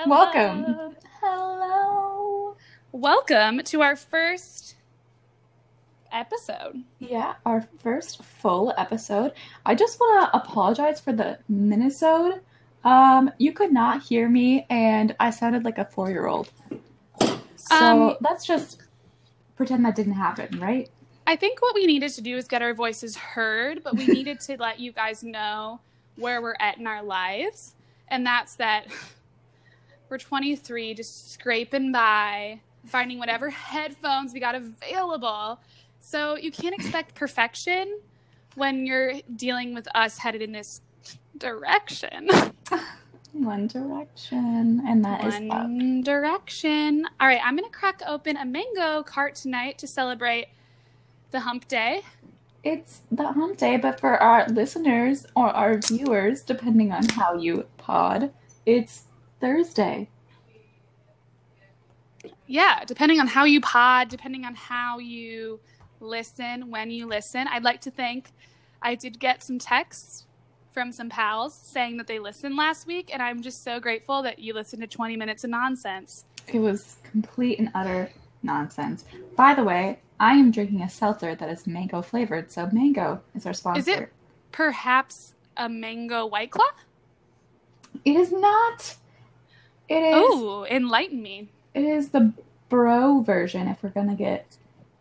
[0.00, 0.16] Hello.
[0.16, 0.94] Welcome.
[1.20, 2.56] Hello.
[2.92, 4.76] Welcome to our first
[6.12, 6.84] episode.
[7.00, 9.32] Yeah, our first full episode.
[9.66, 12.40] I just want to apologize for the Minnesota.
[12.84, 16.48] Um, you could not hear me, and I sounded like a four-year-old.
[17.56, 18.80] So Um, let's just
[19.56, 20.88] pretend that didn't happen, right?
[21.26, 24.38] I think what we needed to do is get our voices heard, but we needed
[24.42, 25.80] to let you guys know
[26.14, 27.74] where we're at in our lives.
[28.06, 28.86] And that's that
[30.08, 35.60] we're 23, just scraping by, finding whatever headphones we got available.
[36.00, 37.98] So you can't expect perfection
[38.54, 40.80] when you're dealing with us headed in this
[41.36, 42.28] direction.
[43.32, 45.42] One Direction, and that is up.
[45.42, 47.06] One Direction.
[47.20, 50.48] All right, I'm going to crack open a mango cart tonight to celebrate
[51.30, 52.02] the hump day.
[52.64, 57.66] It's the hump day, but for our listeners or our viewers, depending on how you
[57.76, 58.32] pod,
[58.66, 59.04] it's
[59.40, 60.08] Thursday.
[62.46, 65.60] Yeah, depending on how you pod, depending on how you
[66.00, 67.46] listen, when you listen.
[67.48, 68.32] I'd like to thank,
[68.80, 70.26] I did get some texts
[70.70, 74.38] from some pals saying that they listened last week, and I'm just so grateful that
[74.38, 76.24] you listened to 20 minutes of nonsense.
[76.46, 78.10] It was complete and utter
[78.42, 79.04] nonsense.
[79.36, 83.46] By the way, I am drinking a seltzer that is mango flavored, so mango is
[83.46, 83.80] our sponsor.
[83.80, 84.12] Is it
[84.52, 86.70] perhaps a mango white claw?
[88.04, 88.96] It is not.
[89.88, 90.14] It is.
[90.16, 91.48] Oh, enlighten me.
[91.74, 92.32] It is the
[92.68, 93.68] bro version.
[93.68, 94.56] If we're gonna get,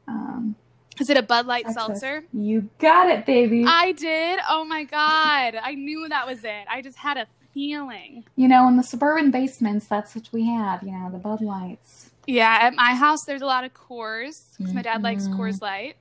[0.07, 0.55] um,
[0.99, 2.23] Is it a Bud Light seltzer?
[2.33, 3.65] you got it, baby.
[3.67, 4.39] I did.
[4.49, 5.55] Oh my god.
[5.61, 6.65] I knew that was it.
[6.69, 8.23] I just had a feeling.
[8.35, 10.83] you know, in the suburban basements, that's what we have.
[10.83, 12.11] You know, the Bud Lights.
[12.27, 15.35] Yeah, at my house there's a lot of Coors because my dad likes Mhm.
[15.37, 15.95] Coors Light.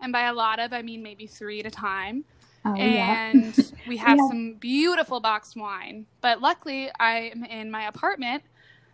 [0.00, 2.24] And by a lot of, I mean maybe three at a time.
[2.64, 3.30] Oh yeah.
[3.30, 4.28] And we have Yeah.
[4.28, 6.06] some beautiful boxed wine.
[6.20, 8.42] But luckily, I am in my apartment,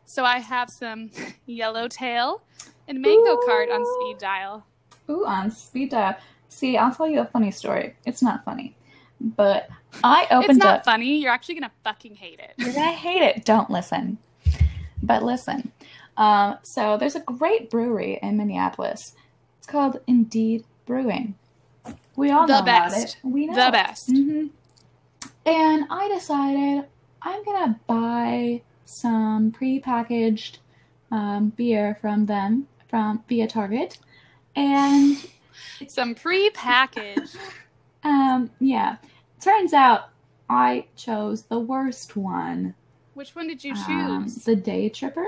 [0.07, 1.11] so I have some
[1.47, 2.43] yellowtail
[2.87, 4.65] and mango cart on speed dial.
[5.11, 6.17] Ooh, on speed dial.
[6.49, 7.95] See, I'll tell you a funny story.
[8.07, 8.75] It's not funny,
[9.21, 9.69] but
[10.03, 10.85] I opened It's not up.
[10.87, 11.19] funny.
[11.19, 12.55] You're actually gonna fucking hate it.
[12.57, 13.45] You're gonna hate it.
[13.45, 14.17] Don't listen.
[15.03, 15.73] But listen.
[16.17, 19.13] Um, so there's a great brewery in Minneapolis.
[19.59, 21.35] It's called Indeed Brewing.
[22.19, 23.15] We all The know about best.
[23.15, 23.17] it.
[23.23, 24.11] We know The best.
[24.11, 24.47] hmm
[25.47, 26.85] And I decided
[27.23, 30.59] I'm gonna buy some prepackaged
[31.13, 33.99] um, beer from them from via Target,
[34.57, 35.17] and
[35.87, 37.37] Some pre-packaged.
[38.03, 38.97] um, yeah,
[39.41, 40.09] turns out
[40.51, 42.75] I chose the worst one.
[43.15, 44.45] Which one did you Um, choose?
[44.45, 45.27] the Day Tripper.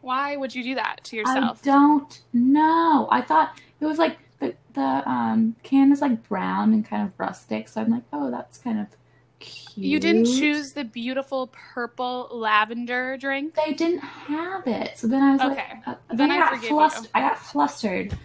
[0.00, 1.60] Why would you do that to yourself?
[1.62, 3.06] I don't know.
[3.10, 4.18] I thought it was like
[4.74, 8.58] the um, can is like brown and kind of rustic, so I'm like, oh, that's
[8.58, 8.86] kind of
[9.40, 9.86] cute.
[9.86, 13.54] You didn't choose the beautiful purple lavender drink.
[13.54, 15.56] They didn't have it, so then I was Okay.
[15.56, 16.68] like, uh, Then then I I got you.
[16.68, 17.10] flustered.
[17.14, 18.18] I got flustered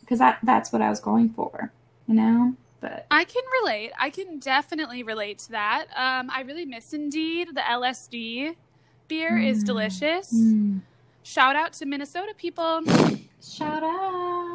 [0.00, 1.72] because that that's what I was going for,
[2.06, 2.54] you know.
[2.80, 3.92] But I can relate.
[3.98, 5.86] I can definitely relate to that.
[5.96, 7.48] Um, I really miss Indeed.
[7.54, 8.54] The LSD
[9.08, 9.66] beer is Mm.
[9.66, 10.32] delicious.
[10.34, 10.80] mm,
[11.22, 12.82] Shout out to Minnesota people.
[13.42, 14.53] shout out.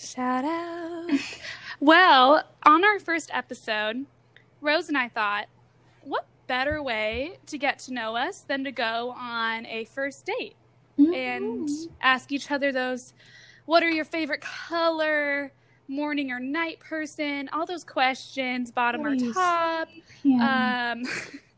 [0.00, 1.10] Shout out.
[1.80, 4.06] well, on our first episode,
[4.60, 5.46] Rose and I thought,
[6.02, 10.56] what better way to get to know us than to go on a first date
[10.98, 11.90] and Mhm.
[12.00, 13.14] ask each other those
[13.66, 15.52] what are your favorite color,
[15.86, 19.88] morning or night person, all those questions, bottom or top,
[20.24, 20.92] Yeah.
[20.96, 21.02] um,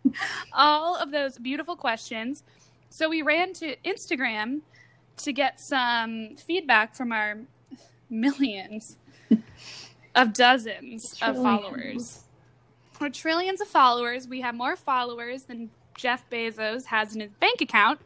[0.52, 2.42] all of those beautiful questions.
[2.90, 4.60] So we ran to Instagram
[5.18, 7.38] to get some feedback from our
[8.12, 8.96] millions
[10.14, 12.24] of dozens of followers.
[13.00, 14.28] Or trillions of followers.
[14.28, 18.00] We have more followers than Jeff Bezos has in his bank account.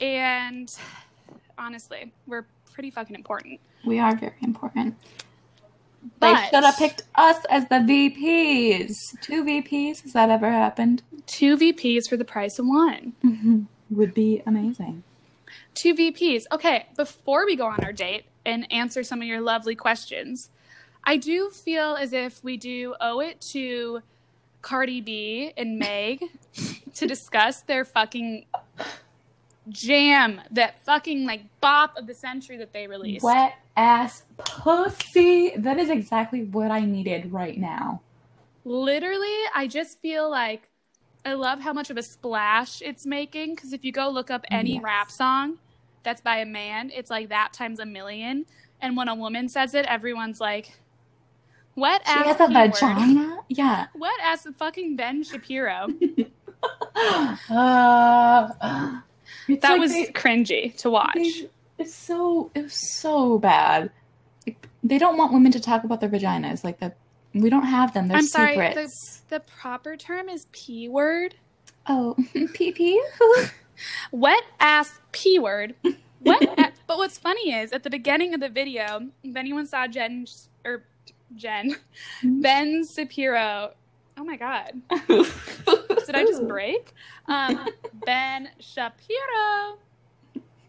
[0.00, 0.68] And
[1.56, 3.60] honestly, we're pretty fucking important.
[3.86, 4.96] We are very important.
[6.18, 9.20] But they should have picked us as the VPs.
[9.22, 10.02] Two VPs.
[10.02, 11.02] Has that ever happened?
[11.30, 13.12] two VPs for the price of one.
[13.24, 13.62] Mm-hmm.
[13.90, 15.02] Would be amazing.
[15.74, 16.44] Two VPs.
[16.52, 20.50] Okay, before we go on our date and answer some of your lovely questions,
[21.04, 24.02] I do feel as if we do owe it to
[24.62, 26.22] Cardi B and Meg
[26.94, 28.44] to discuss their fucking
[29.68, 33.24] jam, that fucking like bop of the century that they released.
[33.24, 35.56] Wet ass pussy.
[35.56, 38.02] That is exactly what I needed right now.
[38.64, 40.68] Literally, I just feel like
[41.24, 44.44] I love how much of a splash it's making because if you go look up
[44.50, 44.82] any Yes.
[44.82, 45.58] rap song
[46.02, 48.46] that's by a man, it's like that times a million.
[48.80, 50.78] And when a woman says it, everyone's like,
[51.76, 53.38] "Wet She ass has a vagina.
[53.48, 53.86] Yeah.
[53.94, 55.88] Wet ass fucking Ben Shapiro."
[57.48, 58.48] Uh,
[59.48, 61.14] that like was they- cringy to watch.
[61.14, 61.48] they-
[61.78, 63.90] it's so it was so bad.
[64.46, 66.62] Like, they don't want women to talk about their vaginas.
[66.62, 66.92] Like the
[67.32, 68.08] we don't have them.
[68.08, 68.56] They're I'm sorry.
[68.56, 69.22] The, secrets.
[69.30, 71.36] the proper term is p word.
[71.86, 72.16] Oh,
[72.52, 73.02] pee pee.
[74.12, 75.74] Wet ass p word.
[76.20, 76.42] Wet.
[76.58, 80.26] a- but what's funny is at the beginning of the video, if anyone saw Jen
[80.64, 80.82] or
[81.34, 81.76] Jen
[82.22, 83.72] Ben Shapiro.
[84.18, 84.82] Oh my god.
[85.08, 86.92] Did I just break?
[87.26, 87.66] Um,
[88.04, 89.78] ben Shapiro.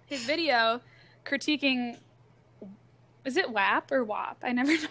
[0.06, 0.80] His video
[1.26, 1.98] critiquing.
[3.26, 4.38] Is it WAP or WAP?
[4.44, 4.88] I never know.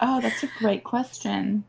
[0.00, 1.64] Oh, that's a great question.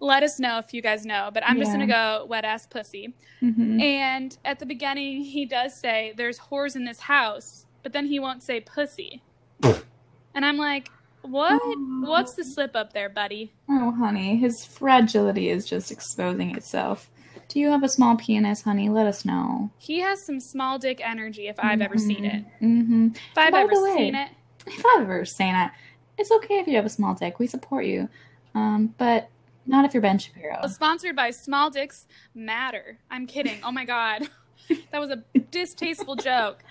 [0.00, 3.14] Let us know if you guys know, but I'm just gonna go wet ass pussy.
[3.40, 8.06] hmm And at the beginning, he does say, There's whores in this house, but then
[8.06, 9.22] he won't say pussy.
[9.62, 10.90] and I'm like,
[11.22, 11.60] What?
[12.06, 13.52] What's the slip up there, buddy?
[13.68, 17.10] Oh, honey, his fragility is just exposing itself.
[17.48, 18.88] Do you have a small penis, honey?
[18.90, 19.70] Let us know.
[19.78, 22.44] He has some small dick energy if I've ever seen it.
[22.60, 23.08] Mm-hmm.
[23.14, 24.30] If I've ever way- seen it.
[24.66, 25.70] If I've ever seen it,
[26.18, 27.38] it's okay if you have a small dick.
[27.38, 28.08] We support you,
[28.54, 29.30] um, but
[29.68, 30.66] not if you're Ben Shapiro.
[30.66, 32.98] Sponsored by Small Dicks Matter.
[33.10, 33.60] I'm kidding.
[33.62, 34.28] Oh my god.
[34.90, 36.62] That was a distasteful joke.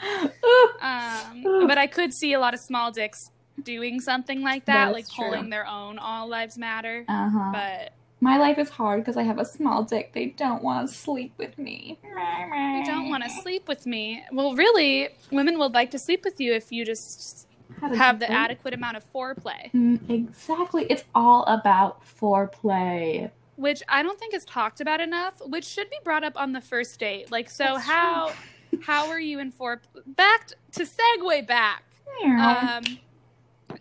[0.82, 3.32] Um, but I could see a lot of small dicks
[3.64, 5.26] doing something like that, That's like true.
[5.26, 7.06] pulling their own All Lives Matter.
[7.08, 7.50] Uh huh.
[7.52, 10.14] But My life is hard because I have a small dick.
[10.14, 11.98] They don't want to sleep with me.
[12.04, 14.24] they don't want to sleep with me.
[14.32, 17.47] Well, really, women would like to sleep with you if you just
[17.96, 20.86] have the adequate amount of foreplay, Mm, exactly.
[20.90, 23.30] It's all about foreplay.
[23.56, 26.62] which I don't think is talked about enough, which should be brought up on the
[26.62, 27.32] first date.
[27.32, 28.32] Like, so That's how
[28.84, 31.84] how are you in fore back to segue back?
[32.24, 32.78] Meow.
[32.78, 33.00] Um,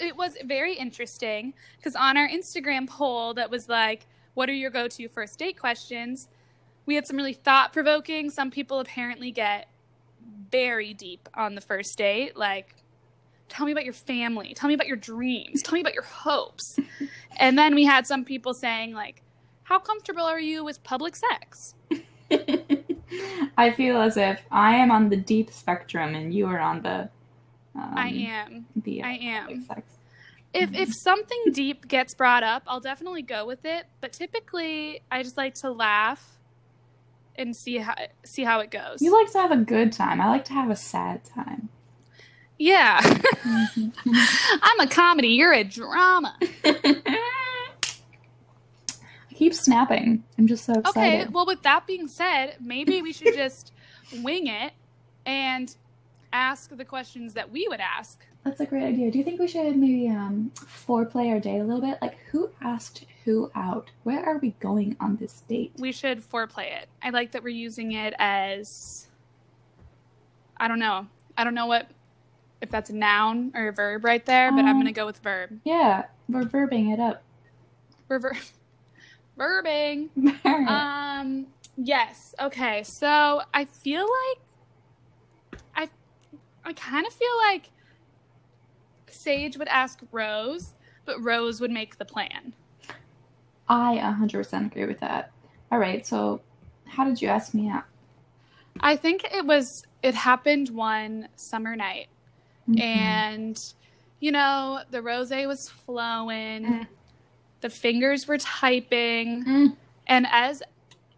[0.01, 4.71] it was very interesting because on our Instagram poll that was like, "What are your
[4.71, 6.29] go-to first date questions?"
[6.87, 8.31] We had some really thought-provoking.
[8.31, 9.69] Some people apparently get
[10.51, 12.75] very deep on the first date, like,
[13.49, 14.55] "Tell me about your family.
[14.55, 15.63] Tell me about your dreams.
[15.63, 16.79] Tell me about your hopes."
[17.37, 19.23] and then we had some people saying like,
[19.65, 21.75] "How comfortable are you with public sex?"
[23.59, 27.09] I feel as if I am on the deep spectrum and you are on the.
[27.75, 28.67] Um, I am.
[28.77, 29.65] The, uh, I am.
[29.65, 29.83] sex.
[30.55, 33.87] If if something deep gets brought up, I'll definitely go with it.
[34.01, 36.39] But typically, I just like to laugh
[37.37, 37.95] and see how
[38.25, 39.03] see how it goes.
[39.03, 40.21] You like to have a good time.
[40.21, 41.69] I like to have a sad time.
[42.59, 43.93] Yeah, Mhm.
[44.63, 45.29] I'm a comedy.
[45.29, 46.37] You're a drama.
[46.65, 47.03] I
[49.35, 50.25] keep snapping.
[50.39, 51.23] I'm just so excited.
[51.23, 51.31] Okay.
[51.31, 53.73] Well, with that being said, maybe we should just
[54.23, 54.73] wing it
[55.25, 55.75] and
[56.33, 58.25] ask the questions that we would ask.
[58.45, 59.11] That's a great idea.
[59.11, 61.99] Do you think we should maybe um foreplay our date a little bit?
[62.01, 63.91] Like who asked who out?
[64.05, 65.73] Where are we going on this date?
[65.79, 66.89] We should foreplay it.
[67.03, 69.09] I like that we're using it as
[70.57, 71.07] I don't know.
[71.37, 71.89] I don't know what
[72.67, 75.19] if that's a noun or a verb right there, but I'm Um, gonna go with
[75.21, 75.61] verb.
[75.65, 77.23] Yeah, we're verbing it up.
[78.09, 78.37] We're ver-
[79.39, 80.11] verbing.
[80.45, 81.47] Um.
[81.77, 82.35] Yes.
[82.41, 82.83] Okay.
[82.83, 84.39] So I feel like
[85.77, 85.89] I,
[86.65, 87.71] I kind of feel like
[89.09, 90.75] Sage would ask Rose,
[91.05, 92.55] but Rose would make the plan.
[93.69, 95.31] I 100% agree with that.
[95.71, 96.41] All right, so
[96.87, 97.85] how did you ask me out?
[98.81, 99.85] I think it was.
[100.03, 102.07] It happened one summer night,
[102.69, 102.81] Mhm.
[102.81, 103.75] and
[104.21, 106.87] you know the rose was flowing, Mm.
[107.61, 109.77] the fingers were typing, Mm.
[110.07, 110.63] and as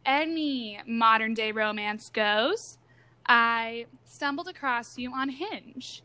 [0.04, 2.78] any modern day romance goes,
[3.26, 6.02] I stumbled across you on Hinge.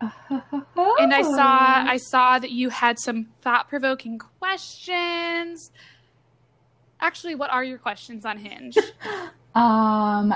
[0.00, 5.72] and I saw I saw that you had some thought provoking questions.
[7.00, 8.76] Actually, what are your questions on Hinge?
[9.54, 10.34] Um.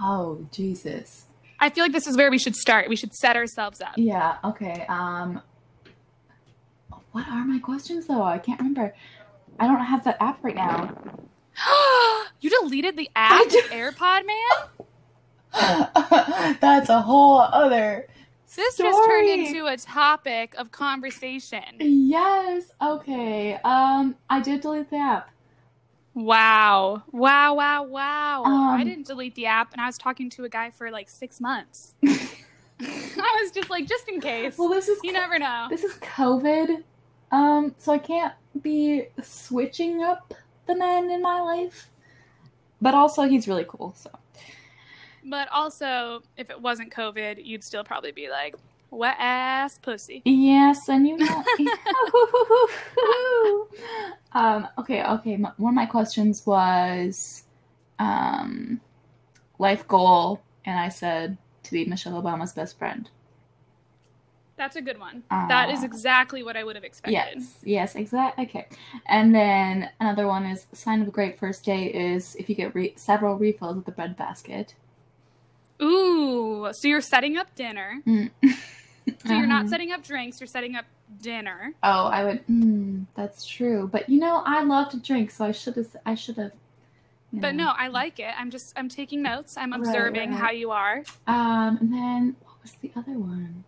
[0.00, 1.26] Oh Jesus.
[1.60, 2.88] I feel like this is where we should start.
[2.88, 3.94] We should set ourselves up.
[3.96, 4.36] Yeah.
[4.44, 4.84] Okay.
[4.88, 5.42] Um.
[7.12, 8.22] What are my questions though?
[8.22, 8.94] I can't remember.
[9.58, 10.94] I don't have the app right now.
[12.40, 14.46] you deleted the app, I AirPod Man.
[16.60, 18.06] That's a whole other.
[18.54, 21.76] This just turned into a topic of conversation.
[21.80, 22.64] Yes.
[22.80, 23.54] Okay.
[23.64, 24.16] Um.
[24.30, 25.30] I did delete the app.
[26.18, 28.42] Wow, wow, wow, wow!
[28.44, 31.08] I Um, didn't delete the app, and I was talking to a guy for like
[31.08, 31.94] six months.
[32.04, 34.58] I was just like, just in case.
[34.58, 35.68] Well, this is You never know.
[35.70, 36.82] this is COVID.
[37.30, 37.72] Um.
[37.78, 40.34] So I can't be switching up
[40.66, 41.88] the men in my life.
[42.80, 43.94] But also, he's really cool.
[43.96, 44.10] So.
[45.24, 48.56] But also, if it wasn't COVID, you'd still probably be like,
[48.90, 50.22] wet ass pussy.
[50.24, 51.44] Yes, and you know.
[54.32, 55.34] um, okay, okay.
[55.34, 57.44] m- One of my questions was
[57.98, 58.80] um,
[59.58, 63.08] life goal, and I said to be Michelle Obama's best friend.
[64.56, 65.22] That's a good one.
[65.30, 67.12] that is Uh, exactly what I would have expected.
[67.14, 68.44] Yes, yes, exactly.
[68.46, 68.66] Okay,
[69.06, 72.74] and then another one is sign of a great first date is if you get
[72.74, 74.74] re- several refills of the bread basket.
[75.80, 78.02] Ooh, so you're setting up dinner.
[78.04, 78.30] Mm.
[79.24, 80.84] So you're not Um, setting up drinks, you're setting up
[81.20, 81.72] dinner.
[81.82, 82.46] Oh, I would.
[82.46, 85.96] Mm, that's true, but you know, I love to drink, so I should have.
[86.06, 86.52] I should have.
[87.32, 87.64] you But know.
[87.66, 88.32] no, I like it.
[88.38, 89.56] I'm just I'm taking notes.
[89.56, 90.38] I'm Right, observing right.
[90.38, 91.02] how you are.
[91.26, 93.64] Um, and then what was the other one?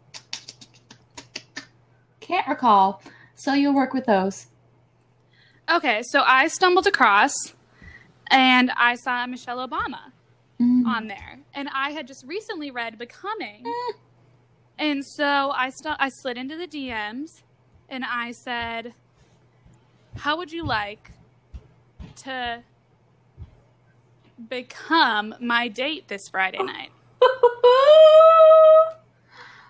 [2.21, 3.03] Can't recall.
[3.35, 4.47] So you'll work with those.
[5.71, 7.33] Okay, so I stumbled across
[8.31, 10.13] and I saw Michelle Obama
[10.61, 10.85] Mm.
[10.85, 11.39] on there.
[11.55, 13.65] And I had just recently read Becoming.
[13.65, 13.93] Mm.
[14.81, 17.43] And so I st- I slid into the DMs
[17.91, 18.95] and I said,
[20.17, 21.11] "How would you like
[22.23, 22.63] to
[24.49, 26.91] become my date this Friday night?"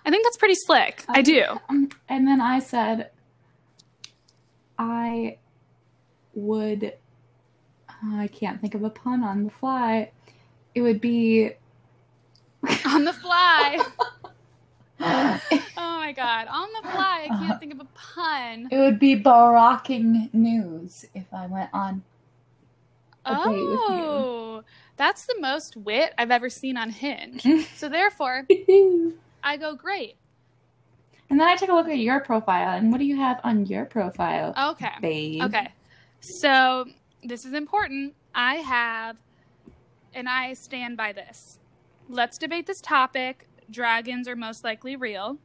[0.03, 1.03] I think that's pretty slick.
[1.09, 1.43] I do.
[1.67, 3.11] Um, and then I said,
[4.79, 5.37] I
[6.33, 6.93] would.
[8.03, 10.11] I can't think of a pun on the fly.
[10.73, 11.51] It would be.
[12.85, 13.77] On the fly.
[15.77, 16.47] Oh my god.
[16.47, 17.23] On the fly.
[17.23, 18.67] I can't think of a pun.
[18.71, 22.03] It would be barocking news if I went on.
[23.25, 23.77] a with you.
[23.79, 24.63] Oh.
[24.97, 27.45] That's the most wit I've ever seen on Hinge.
[27.75, 28.45] So therefore,
[29.43, 30.15] I go great.
[31.29, 33.65] And then I took a look at your profile, and what do you have on
[33.65, 34.91] your profile, Okay.
[35.01, 35.41] babe?
[35.43, 35.69] Okay.
[36.19, 36.85] So
[37.23, 38.13] this is important.
[38.35, 39.17] I have,
[40.13, 41.57] and I stand by this.
[42.09, 43.47] Let's debate this topic.
[43.71, 45.37] Dragons are most likely real.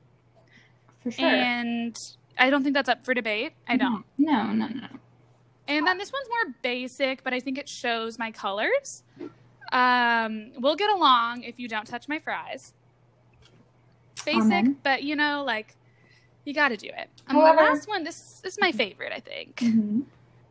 [1.03, 1.27] For sure.
[1.29, 1.97] And
[2.39, 3.53] I don't think that's up for debate.
[3.69, 4.05] I don't.
[4.19, 4.87] No, no, no.
[5.69, 9.03] And then this one's more basic, but I think it shows my colors.
[9.73, 12.73] Um, we'll get along if you don't touch my fries.
[14.25, 14.77] Basic, Amen.
[14.83, 15.75] but you know, like
[16.45, 17.09] you got to do it.
[17.29, 19.57] And However- the last one, this, this is my favorite, I think.
[19.57, 20.05] Mhm.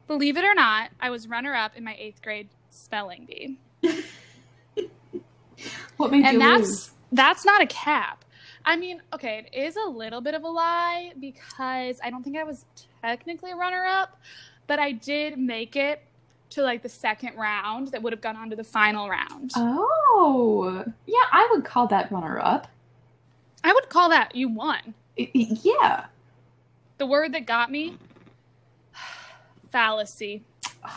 [0.08, 3.58] Believe it or not, I was runner up in my eighth grade spelling bee,
[5.98, 6.92] What made and you that's lose?
[7.16, 8.26] That's not a cap.
[8.66, 12.38] I mean, okay, it is a little bit of a lie because I don't think
[12.38, 12.66] I was
[13.02, 14.20] technically a runner up,
[14.68, 16.02] but I did make it
[16.52, 19.52] to like the second round that would have gone on to the final round.
[19.56, 22.68] Oh, yeah, I would call that runner up.
[23.64, 24.94] I would call that you won.
[25.16, 26.06] Yeah.
[26.98, 27.98] The word that got me
[29.72, 30.44] fallacy.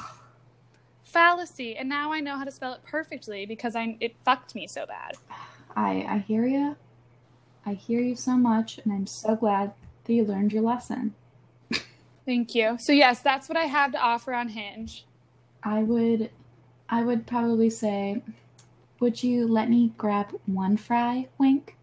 [1.02, 4.66] Fallacy, and now I know how to spell it perfectly because I it fucked me
[4.66, 5.16] so bad.
[5.78, 6.76] I I hear you.
[7.64, 9.72] I hear you so much, and I'm so glad
[10.04, 11.14] that you learned your lesson.
[12.26, 12.76] Thank you.
[12.78, 15.06] So yes, that's what I have to offer on Hinge.
[15.62, 16.30] I would,
[16.88, 18.22] I would probably say,
[19.00, 21.28] would you let me grab one fry?
[21.38, 21.76] Wink.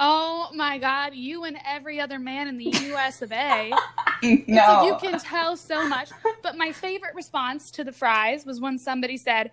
[0.00, 3.72] Oh my god, you and every other man in the US of A.
[4.22, 4.86] no.
[4.86, 6.10] You can tell so much.
[6.42, 9.52] But my favorite response to the fries was when somebody said,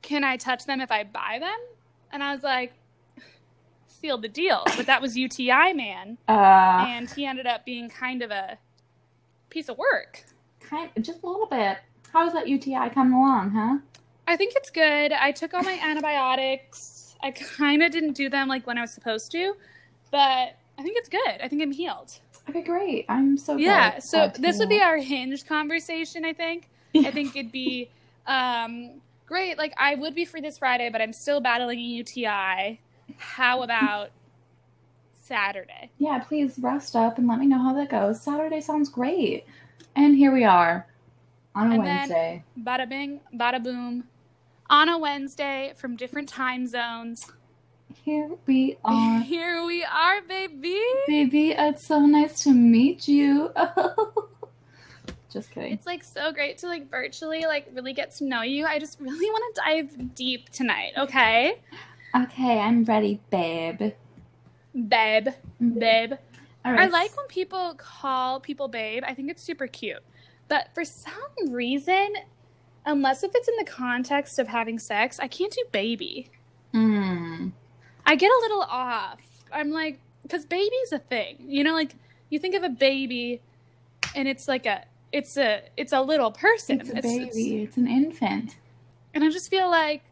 [0.00, 1.58] Can I touch them if I buy them?
[2.12, 2.72] And I was like,
[3.86, 4.62] sealed the deal.
[4.76, 6.18] But that was UTI man.
[6.28, 8.58] Uh, And he ended up being kind of a
[9.50, 10.24] piece of work.
[10.60, 11.78] kind just a little bit.
[12.12, 13.78] How's that UTI coming along, huh?
[14.26, 15.12] I think it's good.
[15.12, 17.14] I took all my antibiotics.
[17.22, 19.54] I kind of didn't do them like when I was supposed to,
[20.10, 20.18] but
[20.78, 21.40] I think it's good.
[21.42, 22.18] I think I'm healed.
[22.48, 23.06] Okay, great.
[23.08, 23.98] I'm so Yeah.
[23.98, 26.24] So this would be our hinge conversation.
[26.24, 26.68] I think.
[26.94, 27.90] I think it'd be
[28.26, 29.58] um, great.
[29.58, 32.80] Like I would be free this Friday, but I'm still battling a UTI.
[33.18, 34.10] How about
[35.12, 35.90] Saturday?
[35.98, 38.20] Yeah, please rest up and let me know how that goes.
[38.20, 39.44] Saturday sounds great.
[39.94, 40.86] And here we are
[41.54, 42.44] on a And then- Wednesday.
[42.58, 44.04] Bada bing, bada boom.
[44.68, 47.30] On a Wednesday from different time zones.
[48.02, 49.20] Here we are.
[49.22, 50.80] Here we are, baby.
[51.06, 53.52] Baby, it's so nice to meet you.
[55.32, 55.72] Just kidding.
[55.72, 58.66] It's like so great to like virtually like really get to know you.
[58.66, 61.60] I just really want to dive deep tonight, okay?
[62.14, 63.92] Okay, I'm ready, babe.
[64.88, 65.28] Babe,
[65.60, 66.12] babe.
[66.64, 69.04] All I like when people call people babe.
[69.06, 70.02] I think it's super cute.
[70.48, 72.14] But for some reason,
[72.84, 76.30] unless if it's in the context of having sex, I can't do baby.
[76.72, 77.52] Mm.
[78.04, 79.20] I get a little off.
[79.52, 81.44] I'm like, because baby's a thing.
[81.46, 81.94] You know, like
[82.30, 83.42] you think of a baby,
[84.14, 86.80] and it's like a, it's a, it's a little person.
[86.80, 87.62] It's a baby.
[87.62, 88.56] It's, an infant.
[89.14, 90.02] and I just feel like,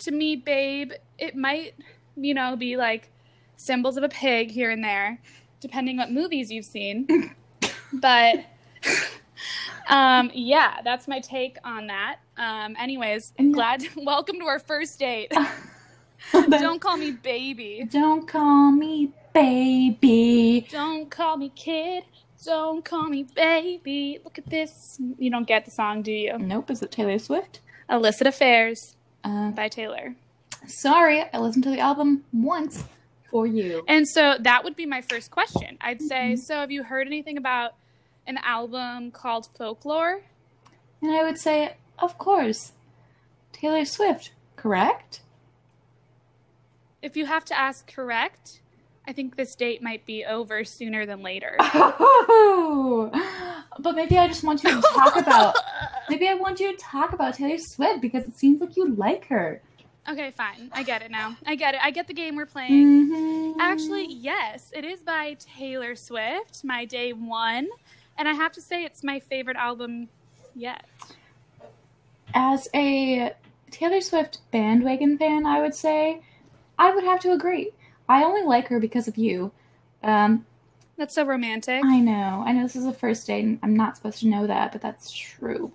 [0.00, 1.74] to me, babe, it might,
[2.16, 3.10] you know, be like
[3.56, 5.20] symbols of a pig here and there,
[5.60, 7.34] depending what movies you've seen.
[7.92, 8.44] but
[9.88, 12.16] um, yeah, that's my take on that.
[12.36, 15.32] Um, anyways, And- glad welcome to our first date.
[16.32, 17.86] Don't call me baby.
[17.90, 20.66] Don't call me baby.
[20.70, 22.04] Don't call me kid.
[22.44, 24.18] Don't call me baby.
[24.24, 25.00] Look at this.
[25.18, 26.36] You don't get the song, do you?
[26.38, 27.60] Nope, is it Taylor Swift?
[27.90, 30.14] Illicit Affairs Uh, by Taylor.
[30.66, 32.84] sorry, I listened to the album once
[33.30, 33.84] for you.
[33.88, 35.78] And so that would be my first question.
[35.80, 36.38] I'd say, Mhm.
[36.38, 37.74] so have you heard anything about
[38.26, 40.22] an album called Folklore?
[41.02, 42.72] And I would say, of course,
[43.52, 45.20] Taylor Swift, correct?
[47.02, 48.60] If you have to ask correct,
[49.08, 51.56] I think this date might be over sooner than later.
[52.38, 53.10] Oh,
[53.78, 55.54] but maybe I just want you to talk about.
[56.08, 59.26] Maybe I want you to talk about Taylor Swift because it seems like you like
[59.26, 59.60] her.
[60.08, 60.70] okay, fine.
[60.72, 61.36] I get it now.
[61.46, 61.80] I get it.
[61.82, 63.10] I get the game we're playing.
[63.10, 63.60] Mm-hmm.
[63.60, 67.68] Actually, yes, it is by Taylor Swift, my day one.
[68.16, 70.08] And I have to say, it's my favorite album
[70.54, 70.84] yet.
[72.34, 73.32] as a
[73.70, 76.22] Taylor Swift bandwagon fan, I would say
[76.78, 77.72] I would have to agree.
[78.08, 79.52] I only like her because of you.
[80.02, 80.46] Um,
[80.96, 81.84] That's so romantic.
[81.84, 82.42] I know.
[82.46, 84.80] I know this is a first date, and I'm not supposed to know that, but
[84.80, 85.72] that's true.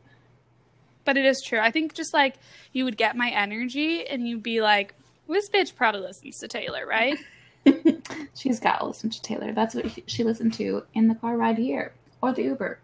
[1.04, 1.60] But it is true.
[1.60, 2.36] I think just like
[2.74, 4.94] you would get my energy and you'd be like,
[5.28, 7.18] this bitch probably listens to Taylor, right?
[8.36, 9.52] She's got to listen to Taylor.
[9.52, 12.80] That's what she listened to in the car ride here or the Uber.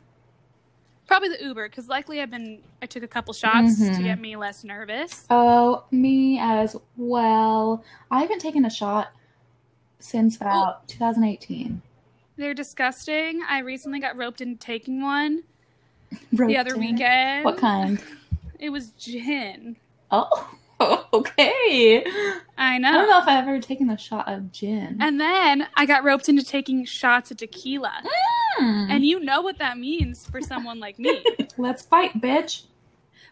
[1.08, 4.04] Probably the Uber, because likely I've been, I took a couple shots to Mhm.
[4.04, 5.25] get me less nervous.
[5.30, 7.84] Oh, me as well.
[8.12, 9.10] I haven't taken a shot
[10.00, 11.82] since about 2018.
[12.38, 13.42] They're disgusting.
[13.48, 15.44] I recently got roped into taking one
[16.34, 16.80] Roped the other in.
[16.80, 17.46] weekend.
[17.46, 18.01] What kind?
[18.60, 19.75] It was gin.
[20.10, 20.50] Oh,
[21.13, 22.04] okay.
[22.58, 22.89] I know.
[22.89, 24.98] I don't know if I've ever taken a shot of gin.
[25.00, 28.01] And then I got roped into taking shots of tequila.
[28.60, 28.88] Mm.
[28.89, 31.24] And you know what that means for someone like me.
[31.60, 32.63] Let's fight, bitch.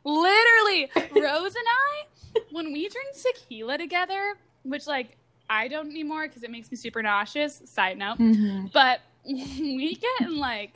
[0.04, 5.18] Literally, Rose and I, when we drink tequila together, which like
[5.50, 7.62] I don't anymore because it makes me super nauseous.
[7.66, 8.68] Side note, Mm-hmm.
[8.74, 10.74] but we get in like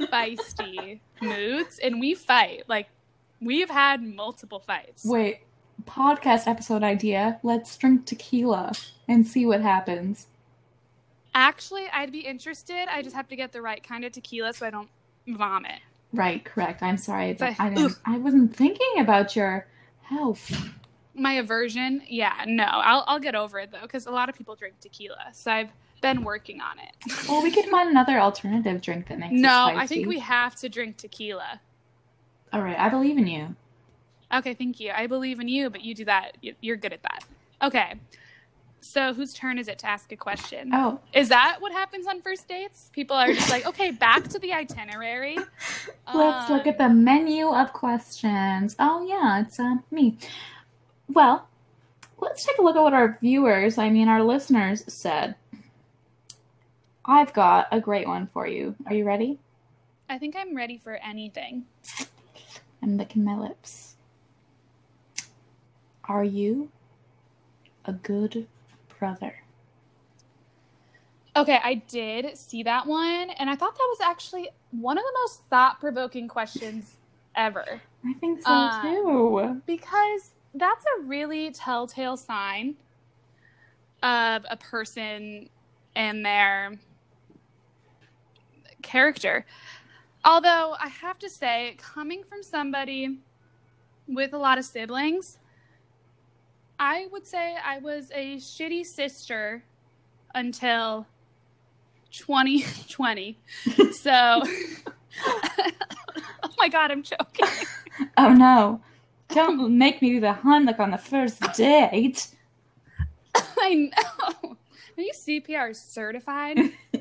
[0.00, 2.64] feisty moods and we fight.
[2.68, 2.88] Like
[3.40, 5.04] we've had multiple fights.
[5.04, 5.40] Wait,
[5.86, 7.38] podcast episode idea.
[7.42, 8.72] Let's drink tequila
[9.08, 10.26] and see what happens.
[11.34, 12.86] Actually, I'd be interested.
[12.88, 14.88] I just have to get the right kind of tequila so I don't
[15.26, 15.80] vomit.
[16.12, 16.80] Right, correct.
[16.82, 17.36] I'm sorry.
[17.40, 17.56] I.
[18.06, 19.66] I wasn't thinking about your
[20.02, 20.52] health.
[21.16, 24.56] My aversion, yeah, no, I'll I'll get over it though because a lot of people
[24.56, 26.94] drink tequila, so I've been working on it.
[27.28, 29.66] Well, we could find another alternative drink that makes it no.
[29.66, 31.60] I think we have to drink tequila.
[32.52, 33.54] All right, I believe in you.
[34.32, 34.90] Okay, thank you.
[34.94, 36.36] I believe in you, but you do that.
[36.40, 37.24] You- You're good at that.
[37.62, 37.94] Okay.
[38.80, 40.70] So whose turn is it to ask a question?
[40.74, 42.90] Oh, Is that what happens on first dates?
[42.92, 45.38] People are just like, okay, back to the itinerary.
[46.14, 48.76] let's look at the Um, menu of questions.
[48.78, 50.18] Oh yeah, it's uh, me.
[51.14, 51.46] Well,
[52.18, 55.36] let's take a look at what our viewers, I mean our listeners, said.
[57.04, 58.74] I've got a great one for you.
[58.86, 59.38] Are you ready?
[60.10, 61.64] I think I'm ready for anything.
[62.82, 63.94] I'm licking my lips.
[66.08, 66.70] Are you
[67.84, 68.46] a good
[68.98, 69.34] brother?
[71.36, 75.18] Okay, I did see that one, and I thought that was actually one of the
[75.22, 76.96] most thought provoking questions
[77.34, 77.80] ever.
[78.04, 79.62] I think so Uh, too.
[79.66, 82.76] because that's a really telltale sign
[84.02, 85.48] of a person
[85.96, 86.78] and their
[88.82, 89.44] character.
[90.24, 93.18] Although I have to say, coming from somebody
[94.06, 95.38] with a lot of siblings,
[96.78, 99.64] I would say I was a shitty sister
[100.34, 101.06] until
[102.12, 103.38] 2020.
[103.92, 104.10] so,
[105.26, 107.46] oh my god, I'm choking.
[108.16, 108.80] Oh no.
[109.34, 112.28] Don't make me do the Heimlich on the first date.
[113.34, 114.56] I know.
[114.96, 116.58] Are you CPR certified?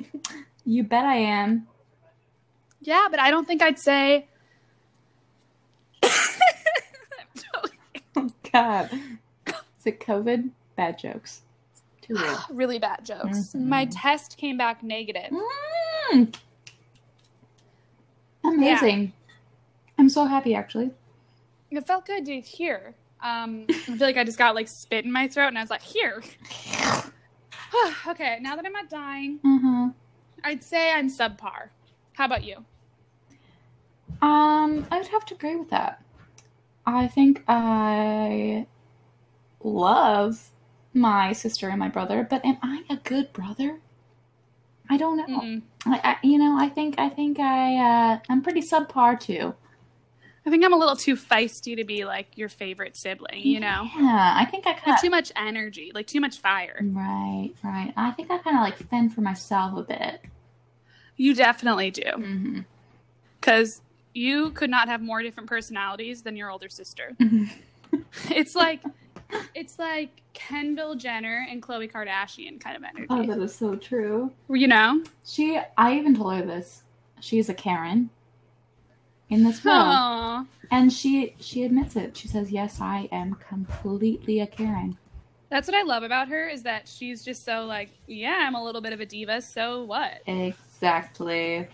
[0.65, 1.67] You bet I am.
[2.80, 4.28] yeah, but I don't think I'd say.
[8.15, 8.89] Oh god.
[9.46, 10.52] Is it COVID?
[10.78, 11.41] Bad jokes.
[12.02, 12.39] Too real.
[12.50, 13.54] really bad jokes.
[13.54, 13.65] Mhm.
[13.65, 15.34] My test came back negative.
[16.13, 16.34] Mm.
[18.46, 19.12] Amazing.
[19.98, 20.91] I'm so happy actually.
[21.77, 22.95] It felt good to hear.
[23.21, 25.69] Um, I feel like I just got like spit in my throat, and I was
[25.69, 26.21] like, "Here."
[28.07, 29.89] okay, now that I'm not dying, Uh-huh.
[30.43, 31.69] I'd say I'm subpar.
[32.13, 32.57] How about you?
[34.21, 36.01] Um, I would have to agree with that.
[36.86, 38.67] I think I
[39.63, 40.51] love
[40.93, 43.79] my sister and my brother, but am I a good brother?
[44.89, 45.25] I don't know.
[45.25, 45.62] Mm-mm.
[45.86, 47.77] I, I, you know, I think I think I
[48.13, 49.55] uh, I'm pretty subpar too.
[50.45, 53.88] I think I'm a little too feisty to be like your favorite sibling, you know?
[53.97, 56.79] Yeah, I think I kind of too much energy, like too much fire.
[56.82, 57.93] right, right.
[57.95, 60.21] I think I kind of like fend for myself a bit.
[61.15, 62.01] You definitely do.
[62.01, 62.60] Mm-hmm.
[63.39, 63.82] Because
[64.13, 67.15] you could not have more different personalities than your older sister.
[68.32, 68.82] It's like
[69.56, 73.08] it's like Kendall Jenner and Khloe Kardashian kind of energy.
[73.10, 74.32] Oh, that is so true.
[74.49, 75.03] you know?
[75.25, 76.84] She, I even told her this.
[77.19, 78.10] She's a Karen
[79.34, 80.46] in this world, Aw.
[80.72, 82.15] and she she admits it.
[82.15, 84.98] She says, "Yes, I am completely a Karen."
[85.50, 88.63] That's what I love about her is that she's just so like, yeah, I'm a
[88.63, 90.22] little bit of a diva, so what?
[90.26, 91.67] Exactly.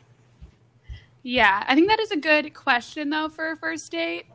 [1.23, 4.25] Yeah, I think that is a good question though for a first date.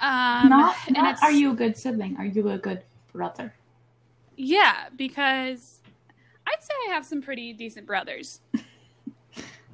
[0.00, 2.16] Um, not, and not it's are you a good sibling?
[2.18, 3.54] Are you a good brother?
[4.40, 5.80] yeah because
[6.46, 8.40] I'd say I have some pretty decent brothers.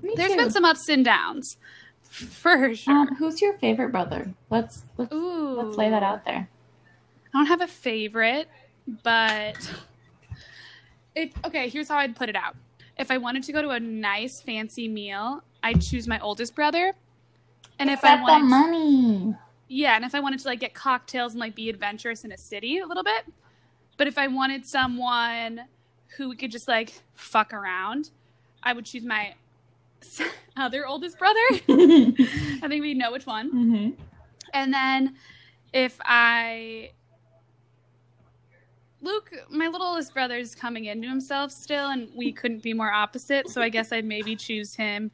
[0.02, 0.36] Me There's too.
[0.38, 1.56] been some ups and downs,
[2.14, 2.94] for sure.
[2.94, 4.32] Um, who's your favorite brother?
[4.50, 6.48] Let's let's Ooh, let's lay that out there.
[7.32, 8.48] I don't have a favorite,
[9.02, 9.56] but
[11.14, 12.56] if okay, here's how I'd put it out.
[12.98, 16.92] If I wanted to go to a nice fancy meal, I'd choose my oldest brother.
[17.78, 19.34] And if I Set the wanted, money.
[19.68, 22.38] yeah, and if I wanted to like get cocktails and like be adventurous in a
[22.38, 23.24] city a little bit,
[23.96, 25.62] but if I wanted someone
[26.16, 28.10] who we could just like fuck around,
[28.62, 29.34] I would choose my
[30.56, 31.38] other oldest brother.
[31.50, 32.22] mm-hmm.
[32.64, 33.96] I think we know which one.
[34.52, 35.16] And then
[35.72, 36.90] if I
[39.02, 43.50] Luke, my littlest brother is coming into himself still and we couldn't be more opposite,
[43.50, 45.10] so I guess I'd maybe choose him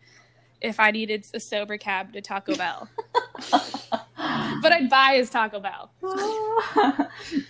[0.60, 2.88] if I needed a sober cab to Taco Bell.
[4.62, 5.90] But I'd buy his Taco Bell.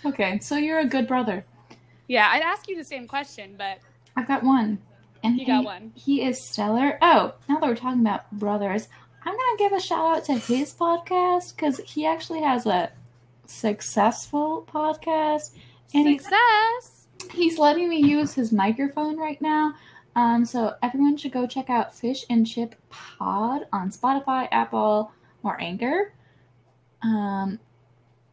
[0.05, 1.45] okay, so you're a good brother.
[2.07, 3.79] Yeah, I'd ask you the same question, but
[4.15, 4.79] I've got one.
[5.23, 5.91] And you got one.
[5.95, 6.97] He is stellar.
[7.01, 8.87] Oh, now that we're talking about brothers,
[9.23, 12.91] I'm gonna give a shout out to his podcast because he actually has a
[13.45, 15.51] successful podcast,
[15.93, 17.07] and he's Success.
[17.31, 19.75] he's letting me use his microphone right now.
[20.15, 25.11] Um, so everyone should go check out Fish and Chip Pod on Spotify, Apple,
[25.43, 26.13] or Anchor.
[27.01, 27.59] Um,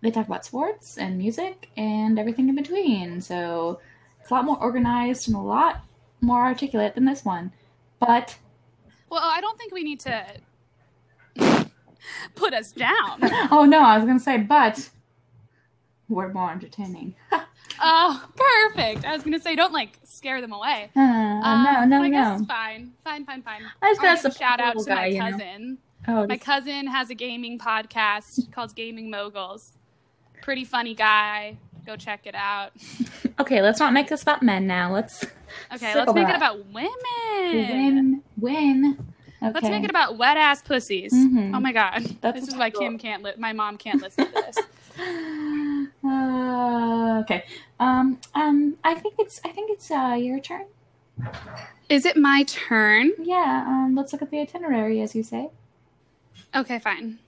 [0.01, 3.21] they talk about sports and music and everything in between.
[3.21, 3.81] So
[4.21, 5.83] it's a lot more organized and a lot
[6.21, 7.53] more articulate than this one.
[8.01, 8.37] But
[9.11, 10.25] Well, I don't think we need to
[12.35, 13.19] put us down.
[13.51, 14.89] oh no, I was gonna say, but
[16.09, 17.15] we're more entertaining.
[17.81, 19.05] Oh, perfect.
[19.05, 20.91] I was gonna say, don't like scare them away.
[20.97, 22.45] Uh, Um, no, no, I no.
[22.49, 23.63] fine, fine, fine, fine.
[23.81, 25.31] I just got to a shout out to little my guy, you know.
[25.31, 25.79] cousin.
[26.09, 29.75] Oh, My just- cousin has a gaming podcast called Gaming Moguls.
[30.43, 31.59] Pretty funny guy.
[31.89, 32.73] Go check it out.
[33.41, 34.93] okay, let's not make this about men now.
[34.93, 35.25] Let's
[35.75, 36.93] Okay, let's make it about women.
[37.43, 38.99] win, win.
[39.43, 39.53] Okay.
[39.55, 41.15] Let's make it about wet ass pussies.
[41.15, 41.57] Mhm.
[41.57, 42.69] Oh my god, That's this is why.
[42.69, 43.23] Kim can't.
[43.23, 44.59] Li- my mom can't listen to this.
[46.05, 47.45] Uh, okay.
[47.81, 48.19] Um.
[48.35, 48.77] Um.
[48.85, 49.41] I think it's.
[49.43, 49.91] I think it's.
[49.91, 50.17] Uh.
[50.19, 50.67] Your turn.
[51.89, 53.13] is it my turn?
[53.19, 53.65] Yeah.
[53.67, 53.95] Um.
[53.95, 55.49] Let's look at the itinerary, as you say.
[56.55, 57.19] Okay, fine.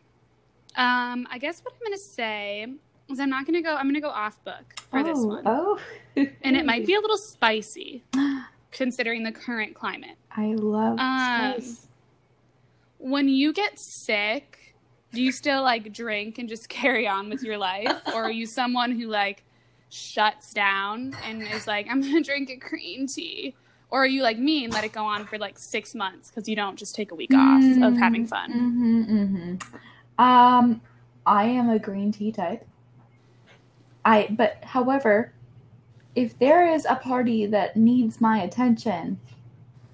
[0.77, 2.67] Um, I guess what I'm gonna say
[3.11, 3.77] is I'm not gonna go.
[3.77, 5.79] I'm gonna go off book for this oh, one, Oh.
[6.17, 8.03] and it might be a little spicy
[8.73, 10.17] considering the current climate.
[10.37, 11.87] I love Um, space.
[12.99, 14.75] When you get sick,
[15.13, 18.47] do you still like drink and just carry on with your life, or are you
[18.47, 19.45] someone who like
[19.89, 23.55] shuts down and is like, I'm gonna drink a green tea?
[23.93, 26.49] Or are you like me and let it go on for like six months because
[26.49, 28.53] you don't just take a week off of having fun?
[28.53, 30.23] Mm-hmm, mm-hmm.
[30.23, 30.81] Um,
[31.27, 32.65] I am a green tea type.
[34.05, 35.33] I but however,
[36.15, 39.19] if there is a party that needs my attention,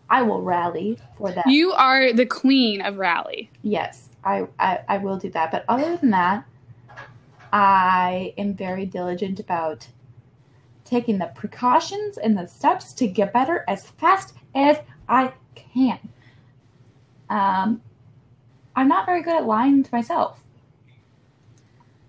[0.08, 1.46] I will rally for that.
[1.46, 3.50] You are the queen of rally.
[3.62, 5.50] yes, I, I I will do that.
[5.50, 6.44] But other than that,
[7.52, 9.88] I am very diligent about
[10.84, 15.98] taking the precautions and the steps to get better as fast as I can.
[17.28, 17.82] Um,
[18.76, 20.40] I'm not very good at lying to myself.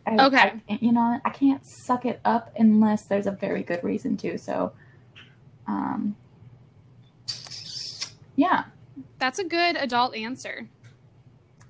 [0.07, 0.53] I- Okay.
[0.69, 4.37] I- you know, I can't suck it up unless there's a very good reason to.
[4.37, 4.71] So,
[5.67, 6.15] um,
[8.35, 8.65] yeah.
[9.19, 10.67] That's a good adult answer.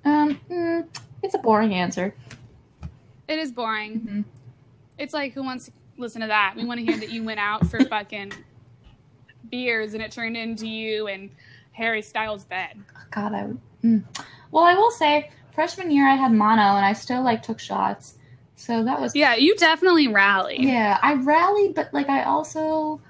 [0.04, 0.86] Um, mm,
[1.22, 2.14] it's a boring answer.
[3.26, 4.00] It is boring.
[4.00, 4.24] Mhm.
[4.98, 6.54] It's like, who wants to listen to that?
[6.56, 8.32] We want to hear that you went out for fucking
[9.50, 11.30] beers and it turned into you and
[11.72, 12.78] Harry Styles' bed.
[13.10, 13.48] God, I.
[13.84, 14.04] Mm.
[14.50, 18.17] Well, I will say, freshman year I had mono and I still like took shots,
[18.58, 20.56] so that was Yeah, you definitely rally.
[20.60, 20.98] yeah.
[21.02, 23.00] I rally, but like I also,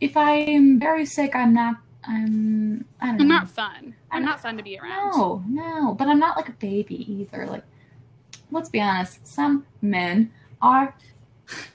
[0.00, 2.86] if I am very sick, I'm not I'm.
[3.00, 3.94] I don't I'm not fun.
[4.10, 5.12] I'm I'm- not fun to be around.
[5.16, 7.46] No, no, but I'm not like a baby either.
[7.46, 7.64] Like,
[8.50, 9.26] let's be honest.
[9.26, 10.30] Some men
[10.62, 10.94] are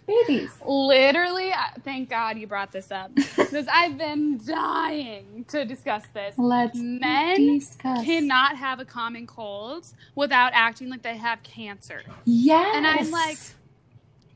[0.07, 0.51] babies.
[0.65, 1.51] Literally,
[1.83, 6.35] thank God you brought this up because I've been dying to discuss this.
[6.37, 8.03] Let's Men discuss.
[8.05, 9.85] Cannot have a common cold
[10.15, 12.01] without acting like they have cancer.
[12.25, 12.75] Yes.
[12.75, 13.37] And I'm like,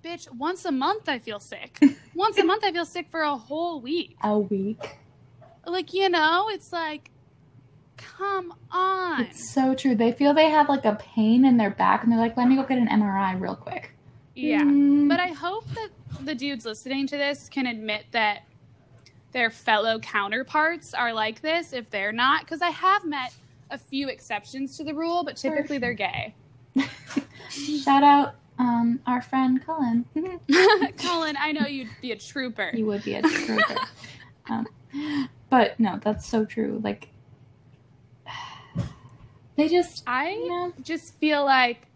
[0.03, 1.79] bitch, once a month I feel sick.
[2.15, 4.15] once a month I feel sick for a whole week.
[4.23, 4.97] a week.
[5.65, 7.11] Like, you know, it's like,
[7.97, 9.21] come on.
[9.21, 9.93] It's so true.
[9.93, 12.55] They feel they have like a pain in their back, and they're like, "Let me
[12.55, 13.91] go get an MRI real quick."
[14.35, 14.61] Yeah.
[14.63, 15.89] Mm, But I hope that
[16.25, 18.43] the dudes listening to this can admit that
[19.31, 22.41] their fellow counterparts are like this if they're not.
[22.41, 23.33] Because I have met
[23.69, 26.33] a few exceptions to the rule, but typically they're gay.
[27.49, 30.05] shout out um our friend Colin.
[30.97, 32.71] Colin, I know you'd be a trooper.
[32.73, 33.75] You would be a trooper.
[34.49, 34.67] um,
[35.49, 36.79] but no, that's so true.
[36.83, 37.09] Like,
[39.55, 41.87] they just, I you know, just feel like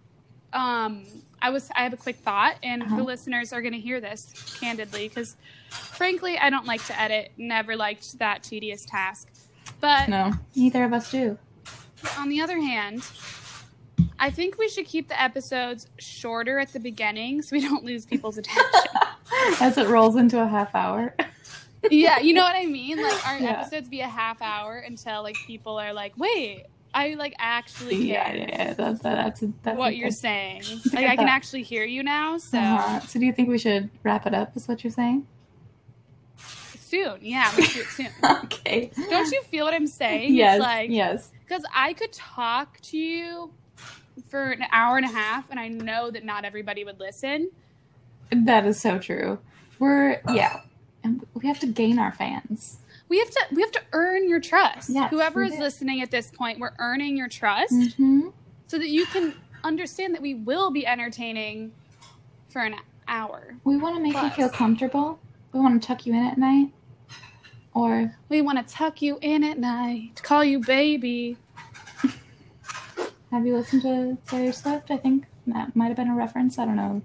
[0.54, 1.04] um
[1.44, 2.96] I was I have a quick thought and Uh-huh.
[2.98, 5.36] the listeners are going to hear this candidly cuz
[5.70, 9.30] frankly I don't like to edit never liked that tedious task
[9.82, 11.38] but no, neither of us do.
[12.18, 13.04] on the other hand
[14.20, 18.06] I think we should keep the episodes shorter at the beginning so we don't lose
[18.06, 18.64] people's attention.
[19.60, 21.14] As it rolls into a half hour.
[21.92, 23.02] yeah, you know what I mean?
[23.02, 23.50] Like our Yeah.
[23.60, 28.26] episodes be a half hour until like people are like, "Wait, I like actually yeah,
[28.30, 30.64] care yeah, that's that's that's what a you're good- saying.
[30.94, 33.00] Like I can actually hear you now, so Uh-huh.
[33.02, 34.56] So, do you think we should wrap it up?
[34.56, 35.28] Is what you're saying?
[36.94, 37.18] soon.
[37.22, 38.10] Yeah, let's do it soon.
[38.44, 38.92] okay.
[39.10, 40.36] Don't you feel what I'm saying?
[40.36, 40.58] Yes.
[40.58, 41.32] It's like yes.
[41.48, 43.52] because I could talk to you
[44.30, 47.50] for an hour and a half, and I know that not everybody would listen.
[48.32, 49.40] That is so true.
[49.80, 50.62] We're yeah,
[51.04, 52.78] and we have to gain our fans.
[53.10, 54.90] We have to we have to earn your trust.
[54.90, 58.30] Yes, Whoever is listening at this point, we're earning your trust Mm-hmm.
[58.68, 61.74] so that you can understand that we will be entertaining
[62.50, 62.76] for an
[63.08, 63.56] hour.
[63.64, 65.20] We want to make you feel comfortable.
[65.52, 66.70] We want to tuck you in at night,
[67.74, 71.38] or We want to tuck you in at night, call you baby.
[73.32, 74.90] have you listened to Taylor Swift?
[74.92, 76.58] I think that might have been a reference.
[76.58, 77.02] I don't know.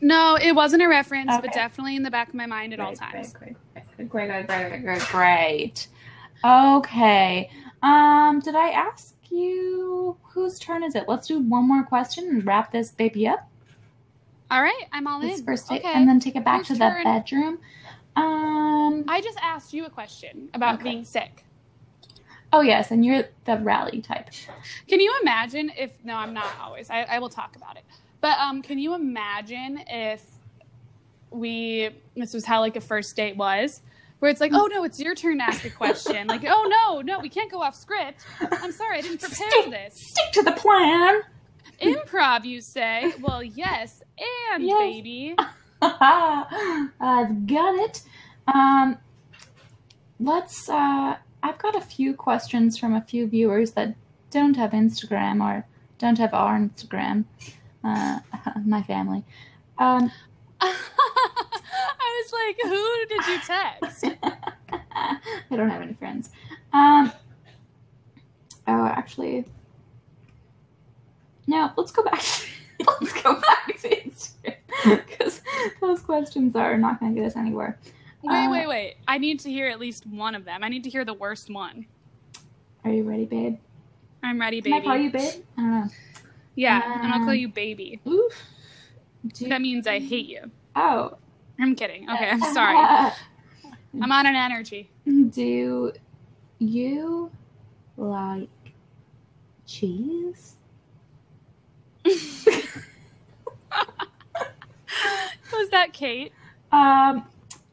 [0.00, 2.92] No, it wasn't a reference, but definitely in the back of my mind at all
[2.94, 3.32] times.
[3.32, 3.56] Great, great,
[4.08, 5.88] great, great, great, great, great.
[6.44, 7.50] Okay.
[7.82, 11.04] Um, did I ask you whose turn is it?
[11.08, 13.48] Let's do one more question and wrap this baby up.
[14.50, 15.46] All right, I'm all This in.
[15.46, 15.92] first date, okay.
[15.94, 17.58] and then take it back Whose to the bedroom.
[18.16, 19.04] Um.
[19.08, 20.84] I just asked you a question about Okay.
[20.90, 21.44] being sick.
[22.52, 24.28] Oh yes, and you're the rally type.
[24.86, 25.92] Can you imagine if?
[26.04, 26.90] No, I'm not always.
[26.90, 27.84] I, I will talk about it.
[28.20, 30.22] But um, can you imagine if
[31.32, 31.90] we?
[32.16, 33.80] This was how like a first date was,
[34.18, 36.26] where it's like, oh no, it's your turn to ask a question.
[36.26, 38.24] like, oh no, no, we can't go off script.
[38.40, 39.94] I'm sorry, I didn't prepare for this.
[39.96, 41.22] Stick to the plan.
[41.80, 43.12] Improv, you say?
[43.20, 44.02] Well, yes,
[44.52, 44.78] and Yes.
[44.78, 45.34] baby.
[45.82, 48.02] I've got it.
[48.52, 48.98] Um,
[50.20, 50.68] let's.
[50.68, 53.94] Uh, I've got a few questions from a few viewers that
[54.30, 55.66] don't have Instagram or
[55.98, 57.24] don't have our Instagram.
[57.82, 58.20] Uh,
[58.64, 59.24] my family.
[59.78, 60.12] Um,
[62.12, 64.04] I was like, who did you text?
[64.92, 66.30] I don't have any friends.
[66.72, 67.12] Um,
[68.66, 69.44] oh, actually,
[71.46, 71.70] no.
[71.76, 72.22] Let's go back.
[73.00, 74.56] let's go back to Instagram
[75.06, 75.40] because
[75.80, 77.78] those questions are not going to get us anywhere.
[78.22, 78.96] Wait, Uh, wait, wait.
[79.08, 80.62] I need to hear at least one of them.
[80.62, 81.86] I need to hear the worst one.
[82.84, 83.58] Are you ready, babe?
[84.22, 84.84] I'm ready, Can baby.
[84.86, 85.44] I call you babe?
[85.56, 85.88] I don't know.
[86.56, 88.00] yeah, and I'll call Um, you baby.
[88.06, 88.32] Oof.
[89.34, 90.50] Do That means I hate you.
[90.76, 91.16] oh.
[91.58, 92.08] I'm kidding.
[92.10, 92.76] Okay, I'm sorry.
[94.00, 94.88] I'm on an energy.
[95.04, 95.92] Do
[96.58, 97.30] you
[97.96, 98.48] like
[99.66, 100.54] cheese?
[102.04, 102.16] Was
[105.70, 106.32] that Kate?
[106.72, 107.24] Um,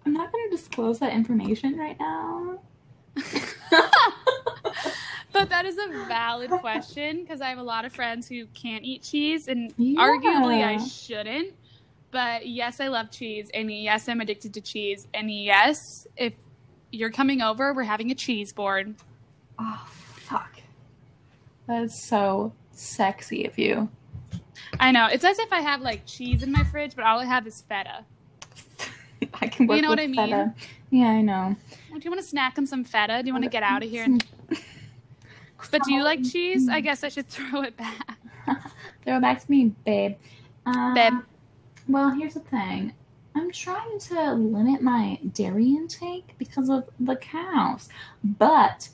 [0.06, 2.60] I'm not going to disclose that information right now.
[5.32, 8.84] But that is a valid question because I have a lot of friends who can't
[8.84, 10.02] eat cheese, and Yeah.
[10.02, 11.54] arguably I shouldn't.
[12.12, 16.34] But yes, I love cheese, and yes, I'm addicted to cheese, and yes, if
[16.92, 18.96] you're coming over, we're having a cheese board.
[19.60, 20.60] Oh, fuck.
[21.68, 23.90] That is so sexy of you.
[24.80, 27.26] I know it's as if I have like cheese in my fridge, but all I
[27.26, 28.06] have is feta.
[29.42, 30.16] I can work You know with what I mean?
[30.16, 30.54] feta.
[30.90, 31.56] Yeah, I know.
[31.94, 33.22] Do you want to snack on some feta?
[33.22, 34.04] Do you want to get out of here?
[34.04, 34.26] And...
[35.72, 36.70] But do you like cheese?
[36.70, 38.18] I guess I should throw it back.
[39.04, 40.16] Throw it back to me, babe.
[40.66, 41.14] Um, Babe.
[41.90, 42.94] Well, here's the thing.
[43.36, 47.90] I'm trying to limit my dairy intake because of the cows,
[48.24, 48.90] but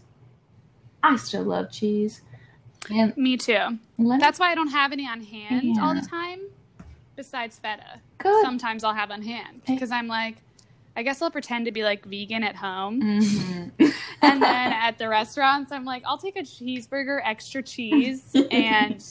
[1.04, 2.22] I still love cheese.
[2.90, 3.80] And Me too.
[3.98, 6.40] That's why I don't have any on hand all the time.
[7.16, 8.42] Besides feta, good.
[8.44, 10.38] sometimes I'll have on hand because I'm like,
[10.98, 13.72] I guess I'll pretend to be like vegan at home, Mhm.
[14.22, 19.04] and then at the restaurants, I'm like, I'll take a cheeseburger, extra cheese, and